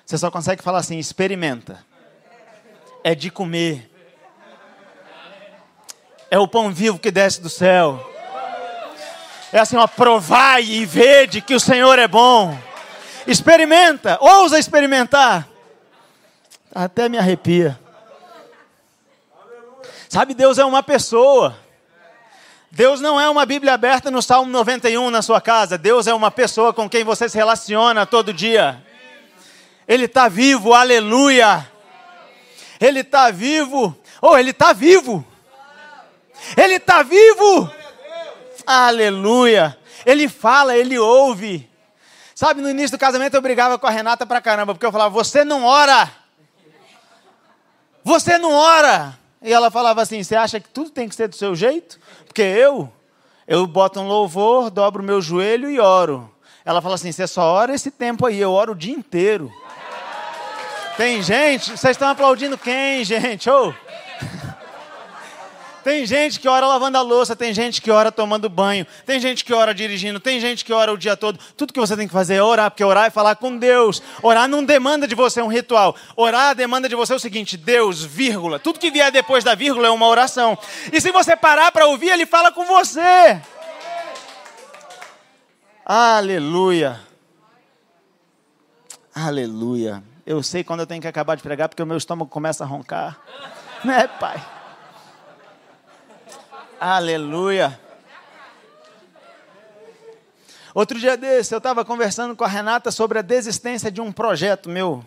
[0.05, 1.85] Você só consegue falar assim: experimenta.
[3.03, 3.91] É de comer.
[6.31, 8.05] É o pão vivo que desce do céu.
[9.51, 12.68] É assim, ó, provai e vede que o Senhor é bom.
[13.29, 15.47] Experimenta, ousa experimentar.
[16.73, 17.79] Até me arrepia.
[20.09, 21.55] Sabe, Deus é uma pessoa.
[22.71, 25.77] Deus não é uma Bíblia aberta no Salmo 91 na sua casa.
[25.77, 28.83] Deus é uma pessoa com quem você se relaciona todo dia.
[29.87, 31.69] Ele está vivo, aleluia.
[32.81, 33.95] Ele está vivo.
[34.19, 35.23] Oh, ele está vivo.
[36.57, 37.71] Ele está vivo.
[38.65, 39.77] Aleluia.
[40.03, 41.68] Ele fala, ele ouve.
[42.39, 45.09] Sabe, no início do casamento eu brigava com a Renata pra caramba, porque eu falava,
[45.09, 46.09] você não ora.
[48.01, 49.19] Você não ora.
[49.41, 51.99] E ela falava assim: Você acha que tudo tem que ser do seu jeito?
[52.25, 52.89] Porque eu,
[53.45, 56.33] eu boto um louvor, dobro meu joelho e oro.
[56.63, 59.51] Ela fala assim: Você só ora esse tempo aí, eu oro o dia inteiro.
[60.95, 63.49] Tem gente, vocês estão aplaudindo quem, gente?
[63.49, 63.73] Oh.
[65.89, 69.43] Tem gente que ora lavando a louça, tem gente que ora tomando banho, tem gente
[69.43, 71.39] que ora dirigindo, tem gente que ora o dia todo.
[71.57, 73.99] Tudo que você tem que fazer é orar, porque orar é falar com Deus.
[74.21, 75.95] Orar não demanda de você um ritual.
[76.15, 78.59] Orar demanda de você o seguinte: Deus, vírgula.
[78.59, 80.55] Tudo que vier depois da vírgula é uma oração.
[80.93, 83.41] E se você parar para ouvir, ele fala com você.
[85.83, 86.99] Aleluia.
[89.15, 90.03] Aleluia.
[90.23, 92.67] Eu sei quando eu tenho que acabar de pregar, porque o meu estômago começa a
[92.67, 93.19] roncar.
[93.83, 94.58] Né, pai?
[96.79, 97.77] Aleluia.
[100.73, 104.69] Outro dia desse, eu estava conversando com a Renata sobre a desistência de um projeto
[104.69, 105.03] meu.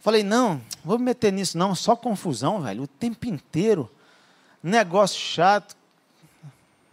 [0.00, 3.90] Falei, não, vou me meter nisso, não, só confusão, velho, o tempo inteiro.
[4.62, 5.74] Negócio chato.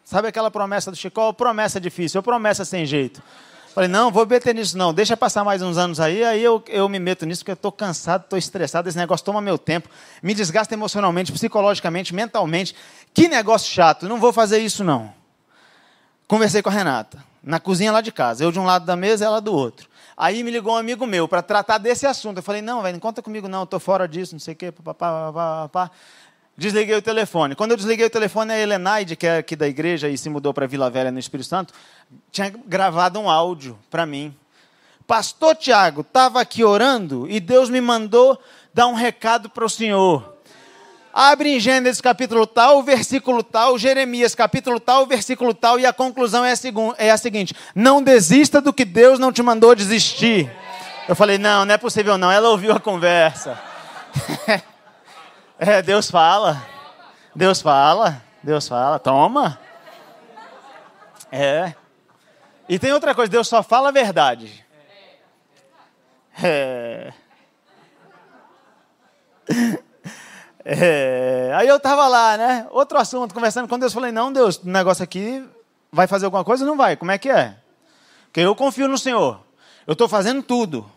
[0.06, 1.34] Sabe aquela promessa do Chico?
[1.34, 3.22] Promessa difícil, promessa sem jeito.
[3.74, 6.88] Falei, não, vou meter nisso não, deixa passar mais uns anos aí, aí eu, eu
[6.88, 9.90] me meto nisso, porque eu estou cansado, estou estressado, esse negócio toma meu tempo,
[10.22, 12.76] me desgasta emocionalmente, psicologicamente, mentalmente.
[13.14, 15.14] Que negócio chato, não vou fazer isso não.
[16.28, 19.26] Conversei com a Renata, na cozinha lá de casa, eu de um lado da mesa,
[19.26, 19.88] ela do outro.
[20.16, 22.38] Aí me ligou um amigo meu para tratar desse assunto.
[22.38, 24.74] Eu falei, não, velho, não conta comigo não, estou fora disso, não sei o quê.
[26.56, 27.56] Desliguei o telefone.
[27.56, 30.54] Quando eu desliguei o telefone, a Helenaide, que é aqui da igreja e se mudou
[30.54, 31.74] para Vila Velha no Espírito Santo,
[32.32, 34.36] tinha gravado um áudio para mim.
[35.08, 38.40] Pastor Tiago, estava aqui orando e Deus me mandou
[38.74, 40.33] dar um recado para o senhor.
[41.14, 46.44] Abre em Gênesis capítulo tal, versículo tal, Jeremias capítulo tal, versículo tal, e a conclusão
[46.44, 46.56] é a,
[46.98, 50.52] é a seguinte: não desista do que Deus não te mandou desistir.
[51.08, 52.32] Eu falei, não, não é possível não.
[52.32, 53.62] Ela ouviu a conversa.
[55.60, 56.62] É, Deus fala.
[57.34, 58.22] Deus fala.
[58.42, 59.00] Deus fala.
[59.00, 59.58] Toma.
[61.32, 61.74] É.
[62.68, 64.66] E tem outra coisa, Deus só fala a verdade.
[66.44, 67.14] É.
[70.66, 71.52] É.
[71.56, 72.68] Aí eu tava lá, né?
[72.72, 73.94] Outro assunto, conversando com Deus.
[73.94, 75.44] Falei, não, Deus, o negócio aqui
[75.92, 76.96] vai fazer alguma coisa não vai?
[76.96, 77.56] Como é que é?
[78.26, 79.40] Porque eu confio no Senhor.
[79.86, 80.90] Eu estou fazendo tudo.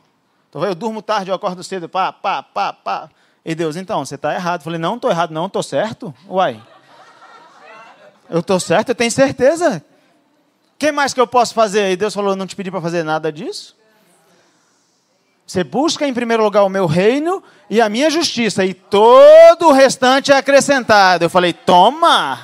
[0.54, 3.10] Eu durmo tarde, eu acordo cedo, pá, pá, pá, pá.
[3.44, 4.62] E Deus, então, você está errado.
[4.62, 6.14] Falei, não, estou errado, não, estou certo.
[6.26, 6.62] Uai.
[8.30, 9.84] Eu estou certo, eu tenho certeza.
[10.74, 11.92] O que mais que eu posso fazer?
[11.92, 13.75] E Deus falou, não te pedi para fazer nada disso.
[15.46, 19.72] Você busca em primeiro lugar o meu reino e a minha justiça, e todo o
[19.72, 21.24] restante é acrescentado.
[21.24, 22.40] Eu falei, toma,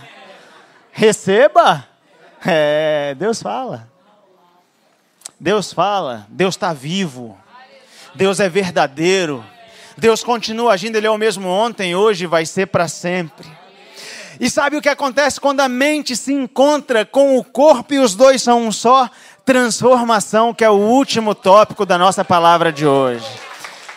[0.93, 1.89] receba.
[2.47, 3.91] É, Deus fala.
[5.39, 7.37] Deus fala, Deus está vivo,
[8.15, 9.45] Deus é verdadeiro.
[9.99, 13.51] Deus continua agindo, Ele é o mesmo ontem, hoje, vai ser para sempre.
[14.39, 18.15] E sabe o que acontece quando a mente se encontra com o corpo e os
[18.15, 19.11] dois são um só?
[19.45, 23.27] Transformação, que é o último tópico da nossa palavra de hoje.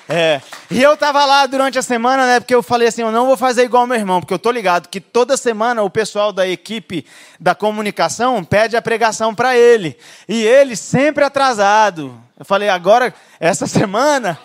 [0.07, 0.39] É.
[0.69, 2.39] E eu estava lá durante a semana, né?
[2.39, 4.87] Porque eu falei assim, eu não vou fazer igual meu irmão, porque eu tô ligado
[4.87, 7.05] que toda semana o pessoal da equipe
[7.39, 9.97] da comunicação pede a pregação para ele.
[10.27, 12.15] E ele sempre atrasado.
[12.37, 14.37] Eu falei, agora, essa semana,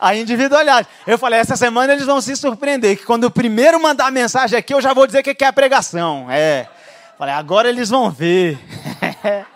[0.00, 0.88] a individualidade.
[1.06, 4.58] Eu falei, essa semana eles vão se surpreender, que quando o primeiro mandar a mensagem
[4.58, 6.26] aqui, eu já vou dizer o que é a pregação.
[6.30, 6.66] É.
[7.18, 8.58] Falei, agora eles vão ver.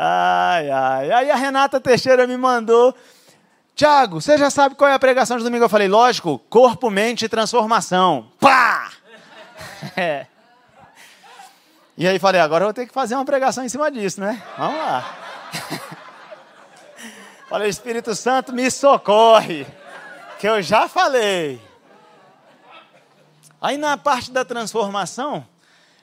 [0.00, 1.12] ai, ai.
[1.12, 2.94] Aí a Renata Teixeira me mandou.
[3.74, 5.64] Tiago, você já sabe qual é a pregação de domingo?
[5.64, 8.30] Eu falei, lógico, corpo, mente e transformação.
[8.40, 8.90] Pá!
[9.96, 10.26] É.
[11.96, 14.40] E aí falei, agora eu vou ter que fazer uma pregação em cima disso, né?
[14.56, 15.16] Vamos lá.
[17.48, 19.66] Falei, Espírito Santo, me socorre,
[20.38, 21.60] que eu já falei.
[23.60, 25.46] Aí na parte da transformação,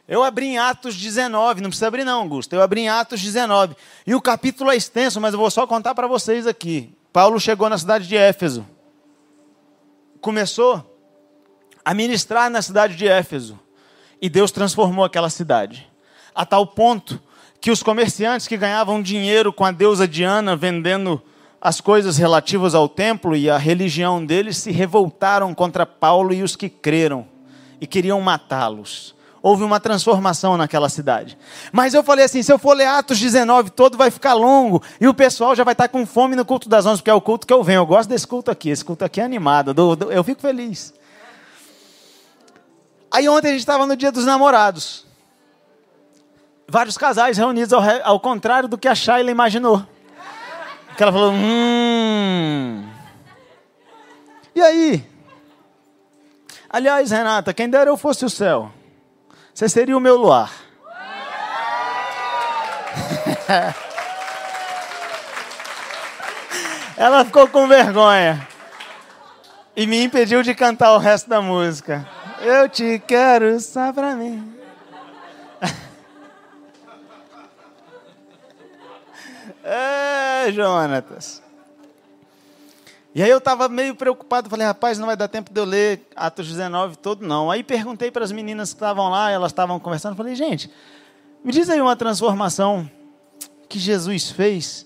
[0.07, 2.53] Eu abri em Atos 19, não precisa abrir não, Augusto.
[2.53, 3.75] Eu abri em Atos 19.
[4.05, 6.95] E o capítulo é extenso, mas eu vou só contar para vocês aqui.
[7.11, 8.65] Paulo chegou na cidade de Éfeso.
[10.21, 10.83] Começou
[11.83, 13.59] a ministrar na cidade de Éfeso.
[14.21, 15.89] E Deus transformou aquela cidade.
[16.35, 17.19] A tal ponto
[17.59, 21.21] que os comerciantes que ganhavam dinheiro com a deusa Diana vendendo
[21.59, 26.55] as coisas relativas ao templo e à religião deles se revoltaram contra Paulo e os
[26.55, 27.27] que creram
[27.81, 29.15] e queriam matá-los.
[29.45, 31.37] Houve uma transformação naquela cidade.
[31.71, 34.81] Mas eu falei assim: se eu for ler Atos 19 todo, vai ficar longo.
[34.99, 37.21] E o pessoal já vai estar com fome no culto das onze, porque é o
[37.21, 37.81] culto que eu venho.
[37.81, 38.71] Eu gosto desse culto aqui.
[38.71, 39.75] Esse culto aqui é animado.
[40.09, 40.95] Eu fico feliz.
[43.11, 45.05] Aí ontem a gente estava no dia dos namorados.
[46.67, 49.85] Vários casais reunidos ao, ao contrário do que a Shayla imaginou.
[50.97, 52.83] Que ela falou, hum.
[54.55, 55.07] E aí?
[56.67, 58.71] Aliás, Renata, quem dera eu fosse o céu,
[59.55, 60.51] você seria o meu luar.
[66.97, 68.45] ela ficou com vergonha
[69.73, 72.05] e me impediu de cantar o resto da música.
[72.41, 74.53] Eu te quero só pra mim.
[79.67, 81.41] É, Jonatas.
[83.15, 86.05] E aí eu estava meio preocupado, falei, rapaz, não vai dar tempo de eu ler
[86.17, 87.49] Atos 19 todo, não.
[87.49, 90.69] Aí perguntei para as meninas que estavam lá, elas estavam conversando, falei, gente,
[91.41, 92.91] me diz aí uma transformação
[93.69, 94.85] que Jesus fez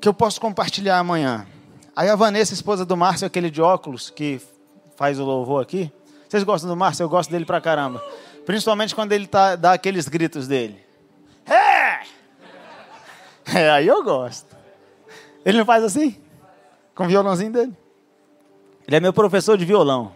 [0.00, 1.46] que eu posso compartilhar amanhã.
[1.94, 4.40] Aí a Vanessa, esposa do Márcio, aquele de óculos que
[4.96, 5.92] faz o louvor aqui.
[6.28, 7.04] Vocês gostam do Márcio?
[7.04, 8.02] Eu gosto dele pra caramba.
[8.44, 10.84] Principalmente quando ele tá, dá aqueles gritos dele.
[11.46, 12.16] É!
[13.54, 14.56] É, aí eu gosto.
[15.44, 16.25] Ele não faz assim?
[16.96, 17.76] Com o violãozinho dele.
[18.86, 20.12] Ele é meu professor de violão.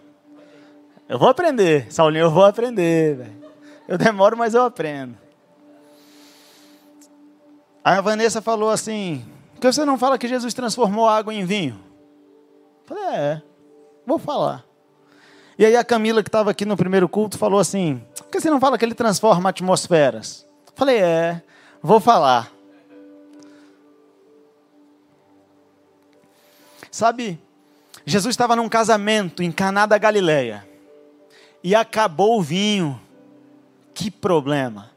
[1.07, 3.41] Eu vou aprender, Saulinho, eu vou aprender, velho.
[3.87, 5.17] Eu demoro, mas eu aprendo.
[7.83, 11.45] Aí a Vanessa falou assim: por que você não fala que Jesus transformou água em
[11.45, 11.79] vinho?
[12.81, 13.41] Eu falei, é,
[14.05, 14.63] vou falar.
[15.59, 18.49] E aí a Camila, que estava aqui no primeiro culto, falou assim: por que você
[18.49, 20.47] não fala que ele transforma atmosferas?
[20.65, 21.43] Eu falei, é,
[21.81, 22.51] vou falar.
[26.91, 27.41] Sabe,
[28.05, 30.67] Jesus estava num casamento em Caná da Galileia
[31.63, 32.99] e acabou o vinho.
[33.93, 34.91] Que problema!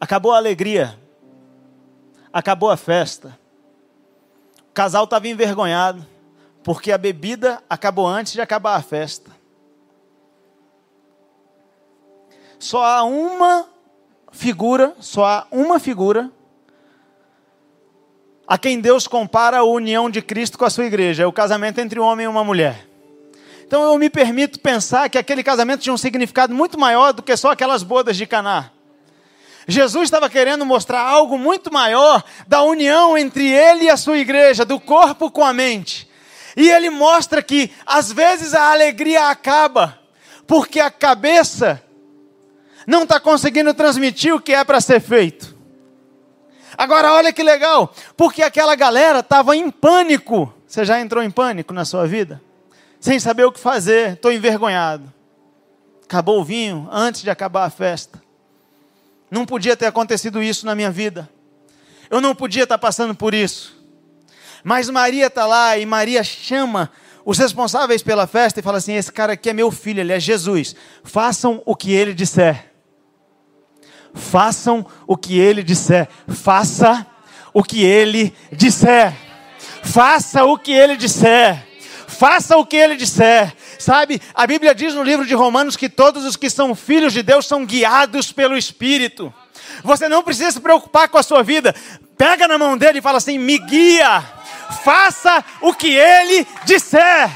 [0.00, 0.96] Acabou a alegria,
[2.32, 3.36] acabou a festa.
[4.70, 6.06] O casal estava envergonhado
[6.62, 9.32] porque a bebida acabou antes de acabar a festa.
[12.60, 13.68] Só há uma
[14.30, 16.30] figura, só há uma figura
[18.48, 21.80] a quem Deus compara a união de Cristo com a sua igreja, é o casamento
[21.80, 22.88] entre um homem e uma mulher.
[23.66, 27.36] Então eu me permito pensar que aquele casamento tinha um significado muito maior do que
[27.36, 28.70] só aquelas bodas de Caná.
[29.66, 34.64] Jesus estava querendo mostrar algo muito maior da união entre ele e a sua igreja,
[34.64, 36.08] do corpo com a mente.
[36.56, 39.98] E ele mostra que às vezes a alegria acaba
[40.46, 41.82] porque a cabeça
[42.86, 45.57] não está conseguindo transmitir o que é para ser feito.
[46.78, 50.54] Agora, olha que legal, porque aquela galera estava em pânico.
[50.64, 52.40] Você já entrou em pânico na sua vida?
[53.00, 55.12] Sem saber o que fazer, estou envergonhado.
[56.04, 58.22] Acabou o vinho antes de acabar a festa.
[59.28, 61.28] Não podia ter acontecido isso na minha vida.
[62.08, 63.76] Eu não podia estar passando por isso.
[64.62, 66.92] Mas Maria está lá e Maria chama
[67.24, 70.20] os responsáveis pela festa e fala assim: Esse cara aqui é meu filho, ele é
[70.20, 70.76] Jesus.
[71.02, 72.68] Façam o que ele disser
[74.14, 76.08] façam o que ele disser.
[76.28, 77.06] Faça
[77.52, 79.14] o que ele disser.
[79.82, 81.66] Faça o que ele disser.
[82.06, 83.54] Faça o que ele disser.
[83.78, 87.22] Sabe, a Bíblia diz no livro de Romanos que todos os que são filhos de
[87.22, 89.32] Deus são guiados pelo Espírito.
[89.84, 91.74] Você não precisa se preocupar com a sua vida.
[92.16, 94.24] Pega na mão dele e fala assim: me guia.
[94.82, 97.30] Faça o que ele disser.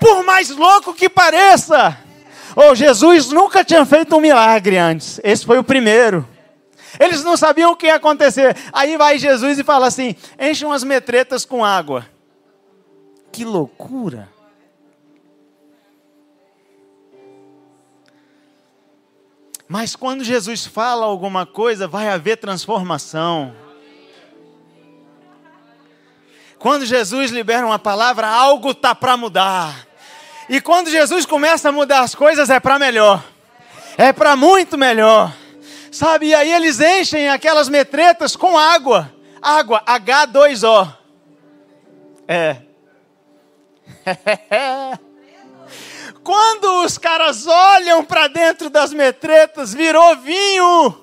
[0.00, 1.96] Por mais louco que pareça.
[2.56, 5.20] Oh, Jesus nunca tinha feito um milagre antes.
[5.22, 6.26] Esse foi o primeiro.
[6.98, 8.56] Eles não sabiam o que ia acontecer.
[8.72, 12.06] Aí vai Jesus e fala assim: enche umas metretas com água.
[13.30, 14.28] Que loucura!
[19.68, 23.54] Mas quando Jesus fala alguma coisa, vai haver transformação.
[26.58, 29.86] Quando Jesus libera uma palavra, algo está para mudar.
[30.50, 33.24] E quando Jesus começa a mudar as coisas, é para melhor.
[33.96, 35.32] É para muito melhor.
[35.92, 36.26] Sabe?
[36.26, 39.14] E aí eles enchem aquelas metretas com água.
[39.40, 40.92] Água, H2O.
[42.26, 42.56] É.
[46.24, 51.00] quando os caras olham para dentro das metretas, virou vinho.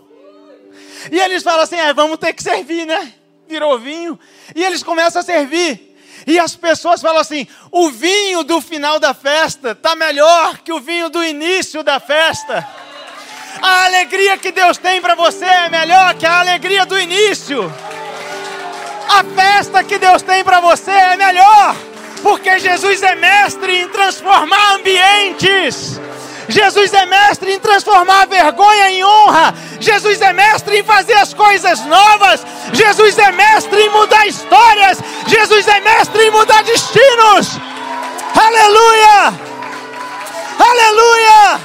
[1.10, 3.14] E eles falam assim: é, vamos ter que servir, né?
[3.48, 4.20] Virou vinho.
[4.54, 5.87] E eles começam a servir.
[6.28, 10.80] E as pessoas falam assim: o vinho do final da festa está melhor que o
[10.82, 12.68] vinho do início da festa.
[13.62, 17.74] A alegria que Deus tem para você é melhor que a alegria do início.
[19.10, 21.76] A festa que Deus tem para você é melhor,
[22.22, 26.00] porque Jesus é mestre em transformar ambientes.
[26.50, 29.54] Jesus é mestre em transformar a vergonha em honra.
[29.80, 32.46] Jesus é mestre em fazer as coisas novas.
[32.74, 35.00] Jesus é mestre em mudar histórias.
[35.28, 37.60] Jesus é mestre em mudar destinos.
[38.36, 39.34] Aleluia!
[40.60, 41.60] Aleluia!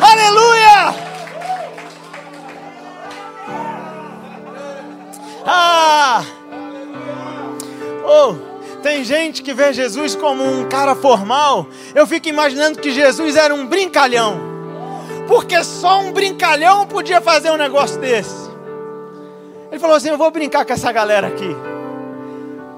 [0.00, 0.94] Aleluia!
[5.46, 6.24] Ah!
[8.04, 8.51] Oh!
[8.82, 11.66] Tem gente que vê Jesus como um cara formal.
[11.94, 14.40] Eu fico imaginando que Jesus era um brincalhão.
[15.28, 18.50] Porque só um brincalhão podia fazer um negócio desse.
[19.70, 21.56] Ele falou assim: Eu vou brincar com essa galera aqui.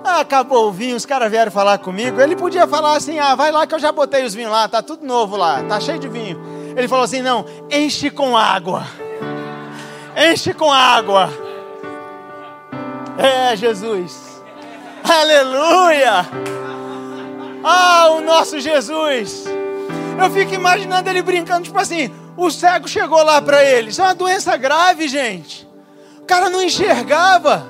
[0.05, 2.21] Ah, acabou o vinho, os caras vieram falar comigo.
[2.21, 4.83] Ele podia falar assim: Ah, vai lá que eu já botei os vinhos lá, tá
[4.83, 6.39] tudo novo lá, tá cheio de vinho.
[6.77, 8.87] Ele falou assim: Não, enche com água.
[10.17, 11.31] Enche com água.
[13.17, 14.24] É, Jesus.
[15.05, 16.27] Aleluia!
[17.63, 19.45] Ah, o nosso Jesus!
[20.23, 23.91] Eu fico imaginando ele brincando, tipo assim: o cego chegou lá para ele.
[23.91, 25.69] Isso é uma doença grave, gente.
[26.19, 27.67] O cara não enxergava.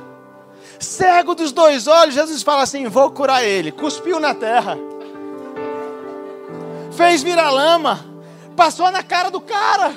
[0.78, 3.72] Cego dos dois olhos, Jesus fala assim: vou curar ele.
[3.72, 4.78] Cuspiu na terra.
[6.92, 8.04] Fez virar lama.
[8.56, 9.92] Passou na cara do cara.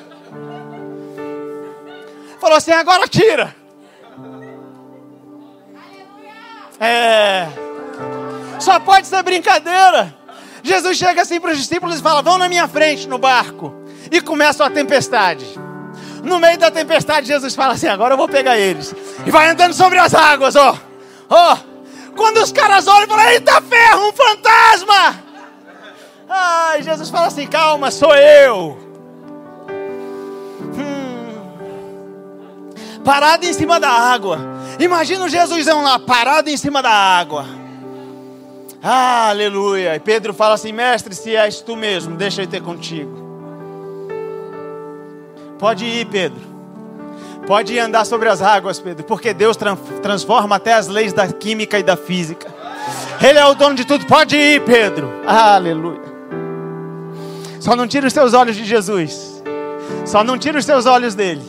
[2.39, 3.55] Falou assim: agora tira.
[6.79, 7.47] É.
[8.59, 10.15] Só pode ser brincadeira.
[10.63, 13.73] Jesus chega assim para os discípulos e fala: Vão na minha frente no barco.
[14.11, 15.45] E começa a tempestade.
[16.23, 18.93] No meio da tempestade, Jesus fala assim: Agora eu vou pegar eles.
[19.25, 20.77] E vai andando sobre as águas, ó.
[21.29, 21.57] Ó.
[22.15, 25.23] Quando os caras olham e falam: Eita ferro, um fantasma.
[26.29, 28.77] Ai, Jesus fala assim: Calma, sou eu.
[30.77, 31.41] Hum.
[33.05, 37.45] Parado em cima da água Imagina o Jesusão lá, parado em cima da água.
[38.81, 39.95] Ah, aleluia.
[39.95, 43.25] E Pedro fala assim: Mestre, se és tu mesmo, deixa eu ter contigo.
[45.57, 46.57] Pode ir, Pedro.
[47.47, 49.57] Pode ir andar sobre as águas, Pedro, porque Deus
[50.01, 52.53] transforma até as leis da química e da física.
[53.21, 54.05] Ele é o dono de tudo.
[54.05, 55.11] Pode ir, Pedro.
[55.25, 56.07] Aleluia.
[57.59, 59.43] Só não tira os seus olhos de Jesus.
[60.05, 61.41] Só não tira os seus olhos dele.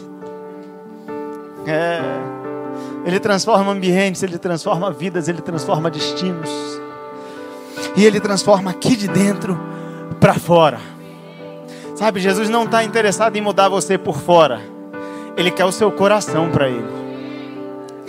[1.66, 2.27] É.
[3.08, 6.50] Ele transforma ambientes, ele transforma vidas, ele transforma destinos.
[7.96, 9.58] E ele transforma aqui de dentro
[10.20, 10.78] para fora.
[11.96, 14.60] Sabe, Jesus não está interessado em mudar você por fora.
[15.38, 16.84] Ele quer o seu coração para ele.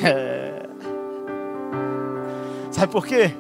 [0.04, 0.64] É...
[2.70, 3.32] Sabe por quê?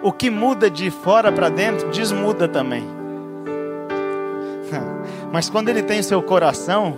[0.00, 2.84] O que muda de fora para dentro desmuda também.
[5.32, 6.96] Mas quando ele tem o seu coração,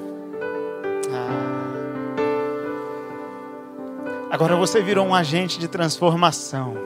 [4.31, 6.77] Agora você virou um agente de transformação.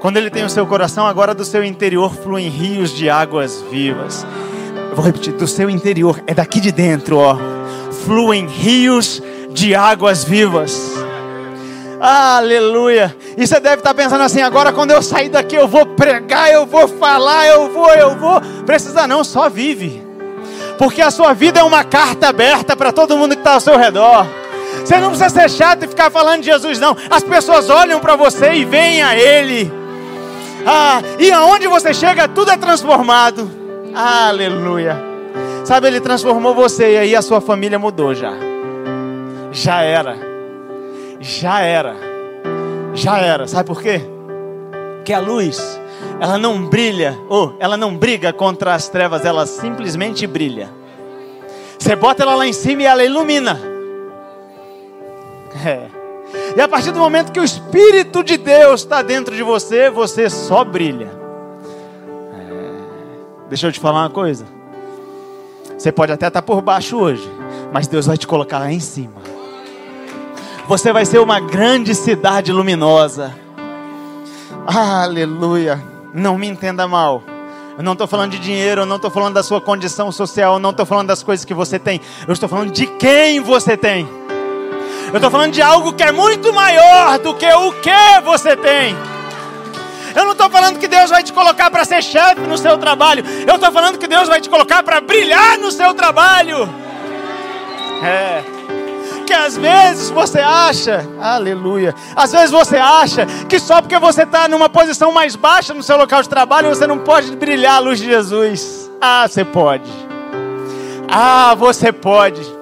[0.00, 4.24] Quando ele tem o seu coração, agora do seu interior fluem rios de águas vivas.
[4.90, 7.36] Eu vou repetir, do seu interior, é daqui de dentro, ó.
[8.04, 10.92] Fluem rios de águas vivas.
[12.00, 13.16] Aleluia.
[13.36, 16.64] E você deve estar pensando assim: agora quando eu sair daqui, eu vou pregar, eu
[16.64, 18.40] vou falar, eu vou, eu vou.
[18.64, 20.02] Precisa não, só vive.
[20.78, 23.76] Porque a sua vida é uma carta aberta para todo mundo que está ao seu
[23.76, 24.26] redor.
[24.84, 26.94] Você não precisa ser chato e ficar falando de Jesus, não.
[27.10, 29.72] As pessoas olham para você e veem a Ele.
[30.66, 33.50] Ah, e aonde você chega, tudo é transformado.
[33.94, 34.96] Aleluia.
[35.64, 38.32] Sabe, Ele transformou você e aí a sua família mudou já.
[39.50, 40.18] Já era.
[41.18, 41.96] Já era.
[42.92, 43.48] Já era.
[43.48, 44.02] Sabe por quê?
[45.02, 45.80] Que a luz,
[46.20, 50.68] ela não brilha, ou ela não briga contra as trevas, ela simplesmente brilha.
[51.78, 53.73] Você bota ela lá em cima e ela ilumina.
[55.64, 55.88] É.
[56.56, 60.28] E a partir do momento que o Espírito de Deus está dentro de você, você
[60.28, 61.10] só brilha.
[62.32, 63.48] É.
[63.48, 64.46] Deixa eu te falar uma coisa.
[65.78, 67.28] Você pode até estar por baixo hoje,
[67.72, 69.22] mas Deus vai te colocar lá em cima.
[70.66, 73.34] Você vai ser uma grande cidade luminosa.
[74.66, 75.82] Aleluia.
[76.14, 77.22] Não me entenda mal.
[77.76, 80.58] Eu não estou falando de dinheiro, eu não estou falando da sua condição social, eu
[80.60, 82.00] não estou falando das coisas que você tem.
[82.26, 84.08] Eu estou falando de quem você tem.
[85.14, 88.96] Eu estou falando de algo que é muito maior do que o que você tem.
[90.12, 93.24] Eu não estou falando que Deus vai te colocar para ser chefe no seu trabalho.
[93.46, 96.68] Eu estou falando que Deus vai te colocar para brilhar no seu trabalho.
[98.02, 98.42] É.
[99.24, 104.48] Que às vezes você acha, aleluia, às vezes você acha que só porque você está
[104.48, 108.00] numa posição mais baixa no seu local de trabalho você não pode brilhar a luz
[108.00, 108.90] de Jesus.
[109.00, 109.88] Ah, você pode.
[111.08, 112.53] Ah, você pode.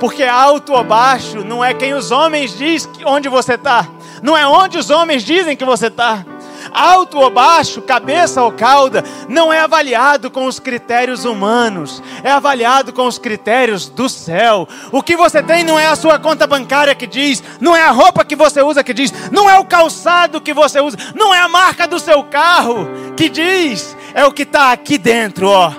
[0.00, 3.86] Porque alto ou baixo não é quem os homens dizem onde você está.
[4.22, 6.24] Não é onde os homens dizem que você está.
[6.72, 12.92] Alto ou baixo, cabeça ou cauda, não é avaliado com os critérios humanos, é avaliado
[12.92, 14.66] com os critérios do céu.
[14.90, 17.90] O que você tem não é a sua conta bancária que diz, não é a
[17.90, 21.40] roupa que você usa que diz, não é o calçado que você usa, não é
[21.40, 25.72] a marca do seu carro que diz, é o que está aqui dentro, ó.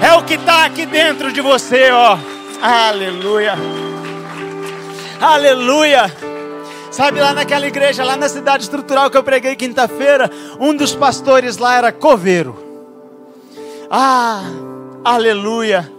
[0.00, 2.16] É o que está aqui dentro de você, ó.
[2.62, 3.54] Aleluia.
[5.18, 6.12] Aleluia.
[6.90, 11.56] Sabe lá naquela igreja, lá na cidade estrutural que eu preguei quinta-feira, um dos pastores
[11.56, 12.56] lá era coveiro.
[13.90, 14.42] Ah,
[15.02, 15.90] aleluia.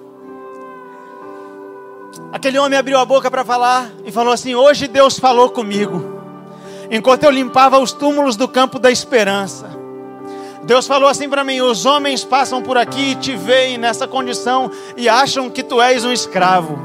[2.32, 6.22] Aquele homem abriu a boca para falar e falou assim: Hoje Deus falou comigo,
[6.92, 9.81] enquanto eu limpava os túmulos do campo da esperança.
[10.64, 14.72] Deus falou assim para mim: Os homens passam por aqui e te veem nessa condição
[14.96, 16.80] e acham que tu és um escravo.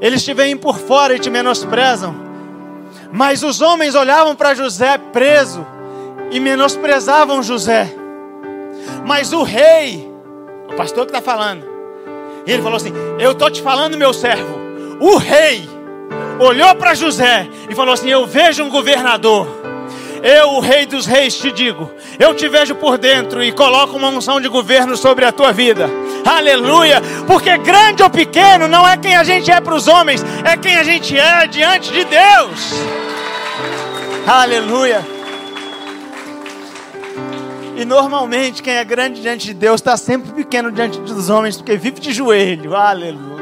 [0.00, 2.14] Eles te veem por fora e te menosprezam.
[3.12, 5.64] Mas os homens olhavam para José preso
[6.30, 7.94] e menosprezavam José.
[9.04, 10.10] Mas o rei,
[10.68, 11.64] o pastor que está falando,
[12.46, 14.62] ele falou assim: Eu estou te falando, meu servo.
[15.00, 15.68] O rei
[16.38, 19.63] olhou para José e falou assim: Eu vejo um governador
[20.24, 24.08] eu, o Rei dos Reis, te digo: eu te vejo por dentro e coloco uma
[24.08, 25.86] unção de governo sobre a tua vida.
[26.24, 27.02] Aleluia!
[27.26, 30.76] Porque grande ou pequeno não é quem a gente é para os homens, é quem
[30.76, 32.72] a gente é diante de Deus.
[34.26, 35.04] Aleluia!
[37.76, 41.76] E normalmente quem é grande diante de Deus está sempre pequeno diante dos homens, porque
[41.76, 42.74] vive de joelho.
[42.74, 43.33] Aleluia.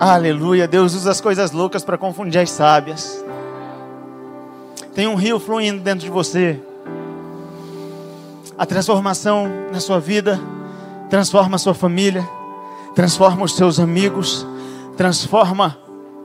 [0.00, 0.66] Aleluia.
[0.66, 3.22] Deus usa as coisas loucas para confundir as sábias.
[4.94, 6.58] Tem um rio fluindo dentro de você.
[8.56, 10.40] A transformação na sua vida
[11.10, 12.26] transforma a sua família,
[12.94, 14.46] transforma os seus amigos,
[14.96, 15.76] transforma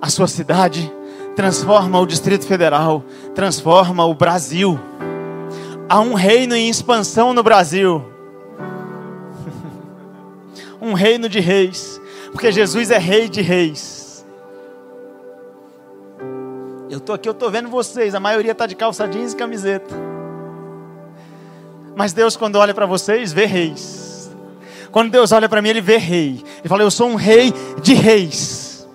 [0.02, 0.90] a sua cidade,
[1.36, 3.04] transforma o Distrito Federal,
[3.34, 4.80] transforma o Brasil.
[5.90, 8.02] Há um reino em expansão no Brasil.
[10.82, 12.00] um reino de reis
[12.36, 14.26] porque Jesus é rei de reis.
[16.90, 19.96] Eu estou aqui, eu estou vendo vocês, a maioria está de calça jeans e camiseta.
[21.96, 24.30] Mas Deus, quando olha para vocês, vê reis.
[24.92, 26.44] Quando Deus olha para mim, Ele vê rei.
[26.60, 28.86] Ele fala: Eu sou um rei de reis.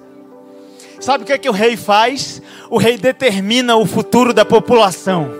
[1.01, 2.43] Sabe o que é que o rei faz?
[2.69, 5.40] O rei determina o futuro da população.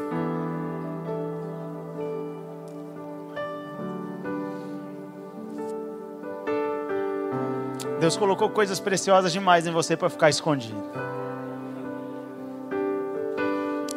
[8.01, 10.83] Deus colocou coisas preciosas demais em você para ficar escondido.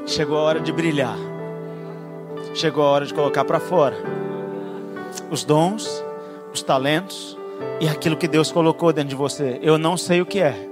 [0.06, 1.18] Chegou a hora de brilhar.
[2.54, 3.96] Chegou a hora de colocar para fora
[5.32, 6.04] os dons,
[6.54, 7.38] os talentos
[7.80, 9.58] e aquilo que Deus colocou dentro de você.
[9.62, 10.70] Eu não sei o que é.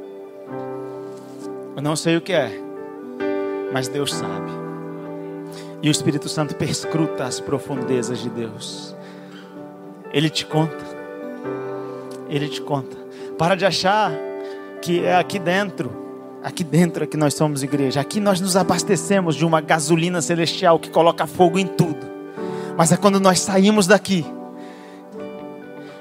[1.75, 2.51] Eu não sei o que é.
[3.71, 4.51] Mas Deus sabe.
[5.81, 8.93] E o Espírito Santo perscruta as profundezas de Deus.
[10.11, 10.85] Ele te conta.
[12.29, 13.00] Ele te conta.
[13.41, 14.11] Para de achar
[14.83, 15.91] que é aqui dentro,
[16.43, 17.99] aqui dentro é que nós somos igreja.
[17.99, 22.05] Aqui nós nos abastecemos de uma gasolina celestial que coloca fogo em tudo.
[22.77, 24.23] Mas é quando nós saímos daqui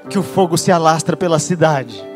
[0.07, 2.10] que o fogo se alastra pela cidade.